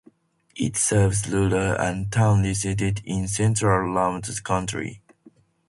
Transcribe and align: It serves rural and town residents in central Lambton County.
It 0.55 0.77
serves 0.77 1.29
rural 1.29 1.79
and 1.79 2.11
town 2.11 2.41
residents 2.41 3.03
in 3.05 3.27
central 3.27 3.93
Lambton 3.93 4.33
County. 4.43 5.03